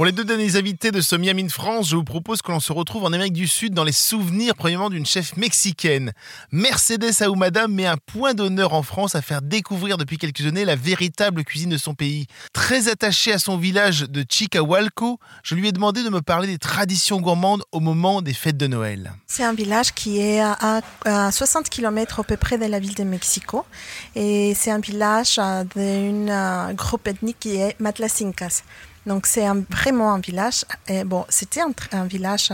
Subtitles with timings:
[0.00, 2.58] Pour les deux derniers invités de ce Miami in France, je vous propose que l'on
[2.58, 6.12] se retrouve en Amérique du Sud dans les souvenirs premièrement d'une chef mexicaine.
[6.52, 10.74] Mercedes Ahumada met un point d'honneur en France à faire découvrir depuis quelques années la
[10.74, 12.28] véritable cuisine de son pays.
[12.54, 16.56] Très attachée à son village de Chicahualco, je lui ai demandé de me parler des
[16.56, 19.12] traditions gourmandes au moment des fêtes de Noël.
[19.26, 22.94] C'est un village qui est à, à 60 km à peu près de la ville
[22.94, 23.66] de Mexico.
[24.14, 28.62] Et c'est un village d'un groupe ethnique qui est Matlacincas.
[29.06, 30.64] Donc c'est vraiment un village.
[31.06, 31.60] Bon, c'était
[31.92, 32.52] un, village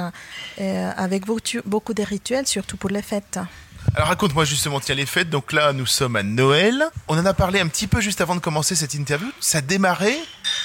[0.61, 3.39] euh, avec beaucoup, de rituels, surtout pour les fêtes.
[3.95, 6.85] Alors raconte-moi justement, tiens les fêtes, donc là nous sommes à Noël.
[7.09, 9.29] On en a parlé un petit peu juste avant de commencer cette interview.
[9.41, 10.19] Ça démarrait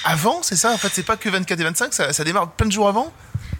[0.04, 0.72] avant, c'est ça?
[0.72, 3.12] En fait, c'est pas que 24 et 25, ça, ça démarre plein de jours avant?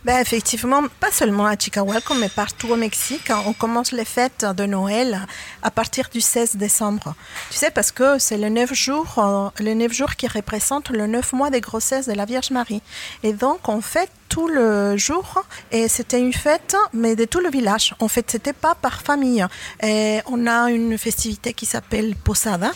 [0.05, 3.31] Ben, effectivement, pas seulement à Chicahualco, mais partout au Mexique.
[3.47, 5.27] On commence les fêtes de Noël
[5.63, 7.15] à partir du 16 décembre.
[7.51, 11.33] Tu sais, parce que c'est le 9 jours, le 9 jours qui représente le 9
[11.35, 12.83] mois de grossesse de la Vierge Marie.
[13.23, 17.51] Et donc, on fête tout le jour et c'était une fête mais de tout le
[17.51, 19.45] village en fait c'était pas par famille
[19.83, 22.71] et on a une festivité qui s'appelle Posada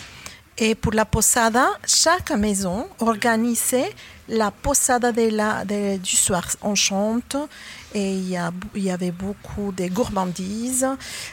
[0.58, 3.92] et pour la posada, chaque maison organisait
[4.28, 6.46] la posada de la, de, du soir.
[6.62, 7.36] On chante
[7.94, 10.86] et il y, a, il y avait beaucoup de gourmandises.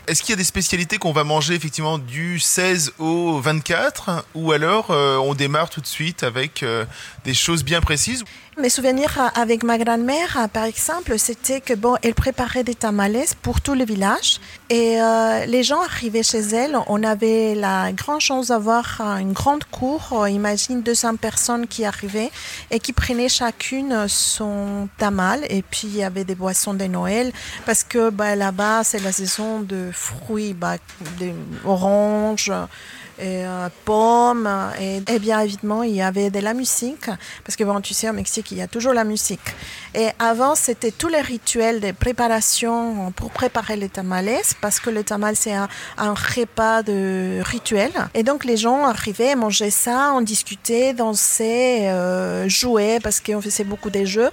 [0.07, 4.51] Est-ce qu'il y a des spécialités qu'on va manger effectivement du 16 au 24 ou
[4.51, 6.85] alors euh, on démarre tout de suite avec euh,
[7.25, 8.23] des choses bien précises?
[8.55, 13.61] Mes souvenirs avec ma grand-mère, par exemple, c'était que bon, elle préparait des tamales pour
[13.61, 16.77] tout le village et euh, les gens arrivaient chez elle.
[16.85, 20.27] On avait la grande chance d'avoir une grande cour.
[20.29, 22.29] Imagine 200 personnes qui arrivaient
[22.69, 27.31] et qui prenaient chacune son tamal et puis il y avait des boissons de Noël
[27.65, 30.75] parce que bah, là-bas c'est la saison de fruits, bah,
[31.63, 32.51] d'oranges
[33.19, 34.49] et euh, pommes.
[34.79, 37.09] Et, et, bien évidemment, il y avait de la musique,
[37.43, 39.53] parce que bon, tu sais, au Mexique, il y a toujours la musique.
[39.93, 45.03] Et avant, c'était tous les rituels de préparation pour préparer les tamales, parce que le
[45.03, 47.91] tamal, c'est un, un, repas de rituel.
[48.13, 53.63] Et donc, les gens arrivaient, mangeaient ça, on discutait, dansaient, euh, jouaient, parce qu'on faisait
[53.63, 54.29] beaucoup de jeux.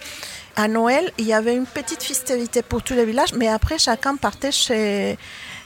[0.56, 4.16] À Noël, il y avait une petite festivité pour tout le village, mais après, chacun
[4.16, 5.16] partait chez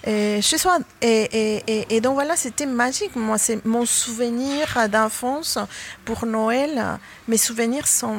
[0.06, 0.78] et chez soi.
[1.00, 3.16] Et, et, et, donc voilà, c'était magique.
[3.16, 5.58] Moi, c'est mon souvenir d'enfance
[6.04, 6.98] pour Noël.
[7.26, 8.18] Mes souvenirs sont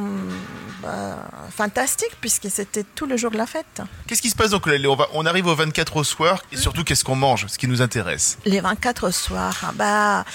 [0.81, 1.17] bah,
[1.55, 3.81] fantastiques puisque c'était tout le jour de la fête.
[4.07, 6.83] Qu'est-ce qui se passe donc on, va, on arrive au 24 au soir et surtout
[6.83, 8.37] qu'est-ce qu'on mange, ce qui nous intéresse?
[8.45, 10.25] Les 24 au soir, bah.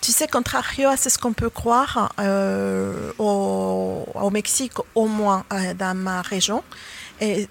[0.00, 5.74] Tu sais, contrario à ce qu'on peut croire euh, au, au, Mexique, au moins euh,
[5.74, 6.62] dans ma région,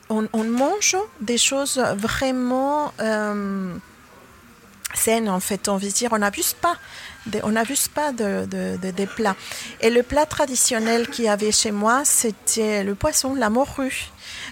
[0.09, 3.73] on, mange des choses vraiment euh,
[4.93, 5.67] saines, en fait.
[5.67, 6.77] On veut dire, on n'abuse pas.
[7.25, 7.53] De, on
[7.93, 9.35] pas de, de, de, des plats.
[9.81, 14.09] Et le plat traditionnel qu'il y avait chez moi, c'était le poisson, la morue.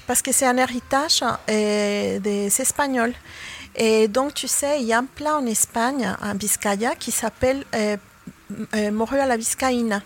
[0.07, 3.13] Parce que c'est un héritage euh, des Espagnols.
[3.77, 7.63] Et donc, tu sais, il y a un plat en Espagne, en Biscaya, qui s'appelle
[7.73, 10.01] euh, morue à la biscaïna.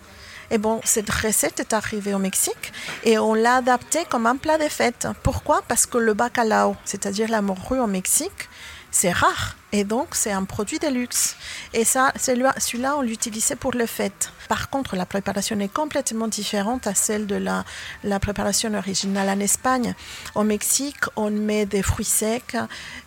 [0.51, 2.73] Et bon, cette recette est arrivée au Mexique
[3.03, 5.07] et on l'a adaptée comme un plat de fête.
[5.23, 5.61] Pourquoi?
[5.67, 8.49] Parce que le bacalao, c'est-à-dire la morue au Mexique,
[8.91, 11.35] c'est rare et donc c'est un produit de luxe.
[11.73, 14.31] Et ça, celui-là, on l'utilisait pour les fêtes.
[14.47, 17.63] Par contre, la préparation est complètement différente à celle de la,
[18.03, 19.93] la préparation originale en Espagne.
[20.33, 22.57] Au Mexique, on met des fruits secs,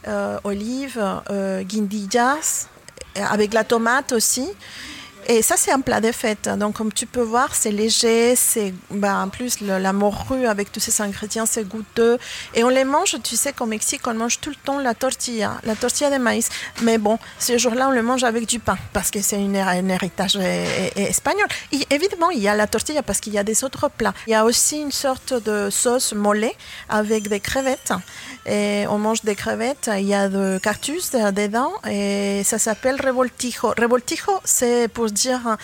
[0.06, 2.68] euh, olives, euh, guindillas,
[3.16, 4.48] avec la tomate aussi.
[5.28, 6.48] Et ça, c'est un plat de fête.
[6.48, 8.34] Donc, comme tu peux voir, c'est léger.
[8.36, 12.18] C'est ben, en plus la morue avec tous ces ingrédients, c'est goûteux.
[12.54, 15.60] Et on les mange, tu sais qu'au Mexique, on mange tout le temps la tortilla,
[15.64, 16.48] la tortilla de maïs.
[16.82, 20.36] Mais bon, ce jour-là, on le mange avec du pain parce que c'est un héritage
[20.96, 21.46] espagnol.
[21.70, 24.14] Et évidemment, il y a la tortilla parce qu'il y a des autres plats.
[24.26, 26.56] Il y a aussi une sorte de sauce mollet
[26.88, 27.92] avec des crevettes.
[28.46, 29.88] Et on mange des crevettes.
[29.98, 33.72] Il y a de cactus dedans et ça s'appelle revoltijo.
[33.78, 35.56] Revoltijo, c'est pour dire,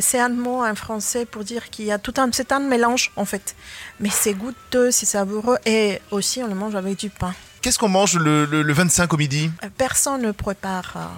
[0.00, 3.12] c'est un mot en français pour dire qu'il y a tout un, c'est un mélange
[3.16, 3.54] en fait.
[4.00, 7.34] Mais c'est goûteux, c'est savoureux et aussi on le mange avec du pain.
[7.60, 9.50] Qu'est-ce qu'on mange le, le, le, 25 au midi?
[9.76, 11.10] Personne ne prépare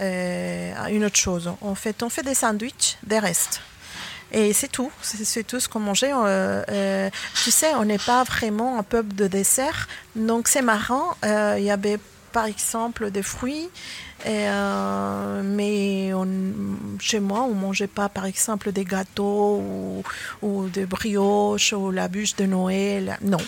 [0.00, 1.52] euh, une autre chose.
[1.60, 3.60] En fait, on fait des sandwichs, des restes.
[4.30, 6.12] Et c'est tout, c'est tout ce qu'on mangeait.
[6.12, 7.10] Euh, euh,
[7.42, 11.16] tu sais, on n'est pas vraiment un peuple de dessert, donc c'est marrant.
[11.24, 11.98] Euh, il y avait
[12.38, 13.68] par exemple des fruits,
[14.26, 16.12] euh, mais
[17.00, 20.04] chez moi, on ne mangeait pas par exemple des gâteaux ou,
[20.42, 23.18] ou des brioches ou la bûche de Noël.
[23.22, 23.38] Non.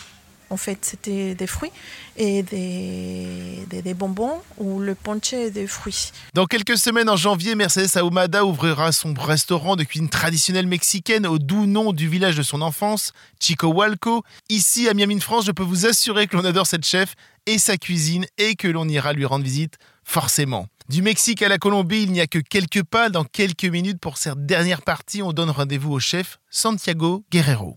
[0.50, 1.70] En fait, c'était des fruits
[2.16, 6.10] et des, bonbons ou le ponche des fruits.
[6.34, 11.38] Dans quelques semaines, en janvier, Mercedes Ahumada ouvrira son restaurant de cuisine traditionnelle mexicaine au
[11.38, 14.24] doux nom du village de son enfance, Chico Hualco.
[14.48, 17.14] Ici, à Miami, France, je peux vous assurer que l'on adore cette chef
[17.46, 20.66] et sa cuisine et que l'on ira lui rendre visite forcément.
[20.88, 23.10] Du Mexique à la Colombie, il n'y a que quelques pas.
[23.10, 27.76] Dans quelques minutes, pour cette dernière partie, on donne rendez-vous au chef Santiago Guerrero.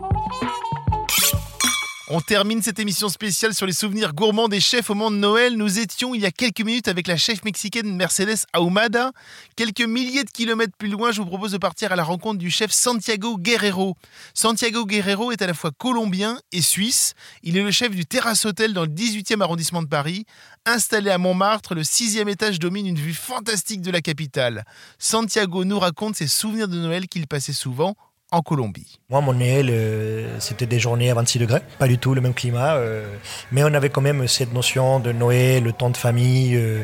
[2.13, 5.55] On termine cette émission spéciale sur les souvenirs gourmands des chefs au monde de Noël.
[5.55, 9.13] Nous étions il y a quelques minutes avec la chef mexicaine Mercedes Ahumada.
[9.55, 12.51] Quelques milliers de kilomètres plus loin, je vous propose de partir à la rencontre du
[12.51, 13.95] chef Santiago Guerrero.
[14.33, 17.13] Santiago Guerrero est à la fois colombien et suisse.
[17.43, 20.25] Il est le chef du Terrace Hotel dans le 18e arrondissement de Paris.
[20.65, 24.65] Installé à Montmartre, le sixième étage domine une vue fantastique de la capitale.
[24.99, 27.95] Santiago nous raconte ses souvenirs de Noël qu'il passait souvent
[28.31, 28.97] en Colombie.
[29.09, 32.33] Moi, mon Noël, euh, c'était des journées à 26 degrés, pas du tout le même
[32.33, 33.05] climat, euh,
[33.51, 36.81] mais on avait quand même cette notion de Noël, le temps de famille, euh,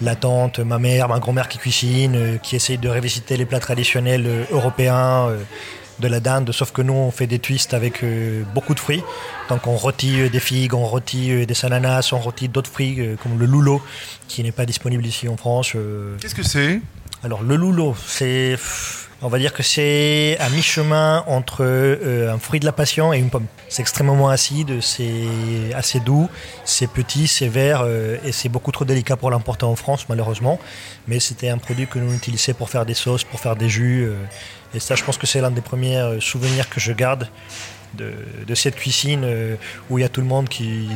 [0.00, 3.60] la tante, ma mère, ma grand-mère qui cuisine, euh, qui essaye de revisiter les plats
[3.60, 5.42] traditionnels euh, européens, euh,
[5.98, 9.02] de la dinde, sauf que nous, on fait des twists avec euh, beaucoup de fruits.
[9.48, 12.94] Donc on rôtit euh, des figues, on rôtit euh, des ananas, on rôtit d'autres fruits
[13.00, 13.82] euh, comme le loulo,
[14.28, 15.72] qui n'est pas disponible ici en France.
[15.74, 16.80] euh, Qu'est-ce que c'est?
[17.24, 18.56] Alors le loulo, c'est,
[19.20, 23.18] on va dire que c'est à mi-chemin entre euh, un fruit de la passion et
[23.18, 23.46] une pomme.
[23.68, 26.28] C'est extrêmement acide, c'est assez doux,
[26.64, 30.60] c'est petit, c'est vert euh, et c'est beaucoup trop délicat pour l'importer en France malheureusement.
[31.08, 34.04] Mais c'était un produit que nous utilisons pour faire des sauces, pour faire des jus.
[34.04, 34.14] euh,
[34.74, 37.28] et ça, je pense que c'est l'un des premiers souvenirs que je garde
[37.94, 39.26] de, cette cuisine
[39.88, 40.86] où il y a tout le monde qui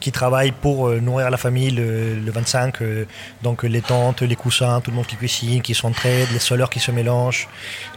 [0.00, 2.82] qui travaille pour euh, nourrir la famille le, le 25.
[2.82, 3.04] euh,
[3.42, 6.70] donc euh, les tantes, les coussins, tout le monde qui cuisine, qui s'entraide, les soleurs
[6.70, 7.48] qui se mélangent.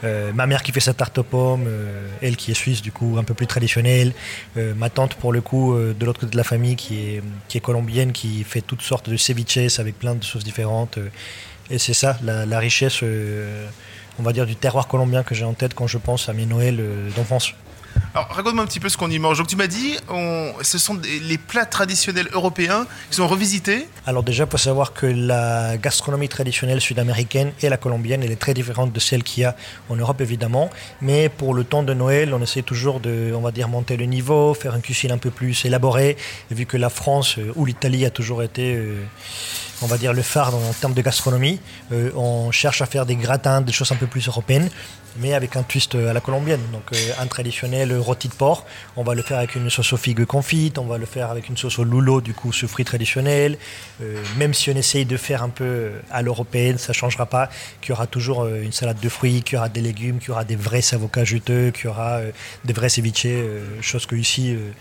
[0.03, 1.67] Ma mère qui fait sa tarte aux pommes,
[2.21, 4.11] elle qui est suisse du coup un peu plus traditionnelle.
[4.55, 7.61] Ma tante pour le coup de l'autre côté de la famille qui est, qui est
[7.61, 10.99] colombienne, qui fait toutes sortes de ceviches avec plein de choses différentes.
[11.69, 13.01] et c'est ça la, la richesse,
[14.19, 16.45] on va dire, du terroir colombien que j'ai en tête quand je pense à mes
[16.45, 16.83] Noëls
[17.15, 17.53] d'enfance.
[18.15, 19.39] Alors, raconte-moi un petit peu ce qu'on y mange.
[19.39, 19.97] Donc, tu m'as dit,
[20.61, 23.87] ce sont les plats traditionnels européens qui sont revisités.
[24.05, 28.39] Alors déjà, il faut savoir que la gastronomie traditionnelle sud-américaine et la colombienne, elle est
[28.39, 29.55] très différente de celle qu'il y a
[29.89, 30.69] en Europe, évidemment.
[31.01, 34.05] Mais pour le temps de Noël, on essaie toujours de, on va dire, monter le
[34.05, 36.17] niveau, faire une cuisine un peu plus élaborée.
[36.51, 39.03] Vu que la France euh, ou l'Italie a toujours été, euh,
[39.81, 41.59] on va dire, le phare en termes de gastronomie,
[41.91, 44.69] euh, on cherche à faire des gratins, des choses un peu plus européennes
[45.17, 46.61] mais avec un twist à la colombienne.
[46.71, 48.65] Donc euh, un traditionnel rôti de porc,
[48.95, 51.49] on va le faire avec une sauce aux figues confites, on va le faire avec
[51.49, 53.57] une sauce au loulo, du coup ce fruit traditionnel.
[54.01, 57.49] Euh, même si on essaye de faire un peu à l'européenne, ça changera pas.
[57.81, 60.29] Qu'il y aura toujours euh, une salade de fruits, qu'il y aura des légumes, qu'il
[60.29, 62.31] y aura des vrais avocats juteux, qu'il y aura euh,
[62.65, 64.71] des vrais ceviches, euh, chose que ici euh,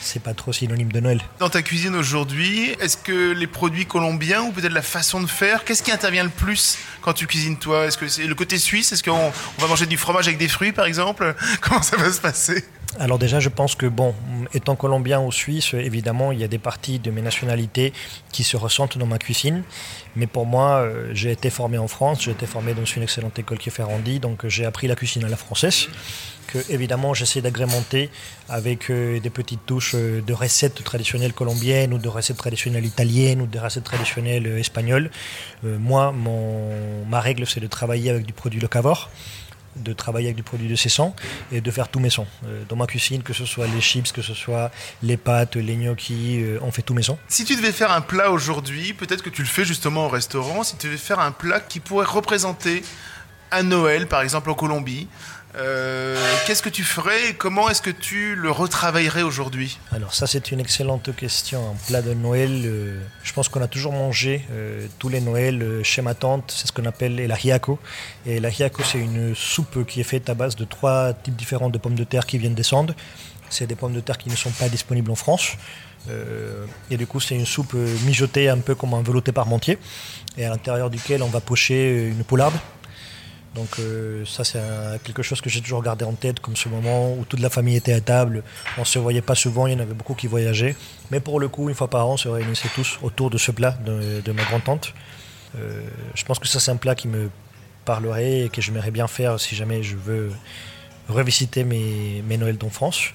[0.00, 1.20] c'est pas trop synonyme de Noël.
[1.38, 5.64] Dans ta cuisine aujourd'hui, est-ce que les produits colombiens ou peut-être la façon de faire,
[5.64, 7.86] qu'est-ce qui intervient le plus quand tu cuisines toi?
[7.86, 8.92] Est-ce que c'est le côté suisse?
[8.92, 11.34] Est-ce qu'on on va manger du fromage avec des fruits par exemple?
[11.60, 12.64] Comment ça va se passer?
[13.00, 14.14] Alors déjà, je pense que, bon,
[14.52, 17.92] étant colombien ou suisse, évidemment, il y a des parties de mes nationalités
[18.30, 19.64] qui se ressentent dans ma cuisine.
[20.14, 23.36] Mais pour moi, euh, j'ai été formé en France, j'ai été formé dans une excellente
[23.38, 25.88] école qui est Ferrandi, donc j'ai appris la cuisine à la française,
[26.68, 28.10] évidemment j'essaie d'agrémenter
[28.48, 33.42] avec euh, des petites touches euh, de recettes traditionnelles colombiennes ou de recettes traditionnelles italiennes
[33.42, 35.10] ou de recettes traditionnelles euh, espagnoles.
[35.62, 39.10] Moi, mon, ma règle, c'est de travailler avec du produit locavore
[39.76, 41.14] de travailler avec du produit de saison
[41.52, 42.26] et de faire sons.
[42.46, 44.70] Euh, dans ma cuisine, que ce soit les chips, que ce soit
[45.02, 47.18] les pâtes, les gnocchis, on fait tous mes sons.
[47.28, 50.62] Si tu devais faire un plat aujourd'hui, peut-être que tu le fais justement au restaurant,
[50.62, 52.82] si tu devais faire un plat qui pourrait représenter
[53.50, 55.08] un Noël, par exemple en Colombie,
[55.56, 59.78] euh, qu'est-ce que tu ferais et comment est-ce que tu le retravaillerais aujourd'hui?
[59.92, 61.70] Alors ça c'est une excellente question.
[61.70, 65.84] Un plat de Noël, euh, je pense qu'on a toujours mangé euh, tous les Noëls
[65.84, 67.78] chez ma tante, c'est ce qu'on appelle el ajiaco.
[68.26, 71.78] Et l'ajiaco c'est une soupe qui est faite à base de trois types différents de
[71.78, 72.92] pommes de terre qui viennent descendre.
[73.48, 75.52] C'est des pommes de terre qui ne sont pas disponibles en France.
[76.90, 79.78] Et du coup c'est une soupe mijotée un peu comme un velouté parmentier
[80.36, 82.54] et à l'intérieur duquel on va pocher une poularde.
[83.54, 84.60] Donc euh, ça c'est
[85.04, 87.76] quelque chose que j'ai toujours gardé en tête comme ce moment où toute la famille
[87.76, 88.42] était à table.
[88.78, 90.74] On se voyait pas souvent, il y en avait beaucoup qui voyageaient.
[91.10, 93.52] Mais pour le coup, une fois par an, on se réunissait tous autour de ce
[93.52, 94.92] plat de, de ma grand-tante.
[95.56, 95.82] Euh,
[96.14, 97.30] je pense que ça c'est un plat qui me
[97.84, 100.32] parlerait et que j'aimerais bien faire si jamais je veux
[101.08, 103.10] revisiter mes, mes Noëls d'enfance.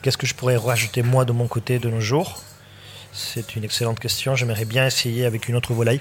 [0.00, 2.40] Qu'est-ce que je pourrais rajouter moi de mon côté de nos jours?
[3.12, 4.36] C'est une excellente question.
[4.36, 6.00] J'aimerais bien essayer avec une autre volaille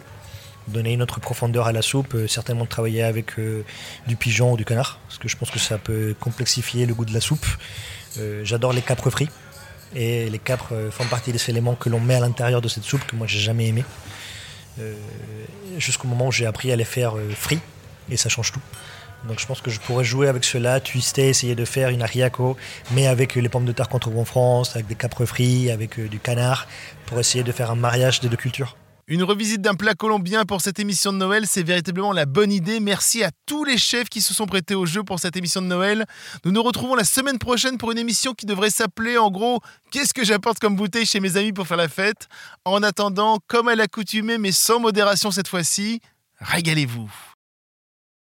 [0.68, 3.64] donner une autre profondeur à la soupe, euh, certainement travailler avec euh,
[4.08, 7.06] du pigeon ou du canard, parce que je pense que ça peut complexifier le goût
[7.06, 7.46] de la soupe.
[8.20, 9.30] Euh, J'adore les capres frits,
[9.96, 13.06] et les capres font partie des éléments que l'on met à l'intérieur de cette soupe
[13.06, 13.86] que moi j'ai jamais aimé.
[15.78, 17.62] Jusqu'au moment où j'ai appris à les faire frits,
[18.10, 18.60] et ça change tout.
[19.26, 22.58] Donc je pense que je pourrais jouer avec cela, twister, essayer de faire une ariaco,
[22.92, 25.98] mais avec les pommes de terre qu'on trouve en France, avec des capres frits, avec
[25.98, 26.68] du canard,
[27.06, 28.76] pour essayer de faire un mariage des deux cultures.
[29.08, 32.80] Une revisite d'un plat colombien pour cette émission de Noël, c'est véritablement la bonne idée.
[32.80, 35.68] Merci à tous les chefs qui se sont prêtés au jeu pour cette émission de
[35.68, 36.08] Noël.
[36.44, 40.12] Nous nous retrouvons la semaine prochaine pour une émission qui devrait s'appeler en gros Qu'est-ce
[40.12, 42.28] que j'apporte comme bouteille chez mes amis pour faire la fête?
[42.66, 46.02] En attendant, comme à l'accoutumée mais sans modération cette fois-ci,
[46.40, 47.35] régalez-vous.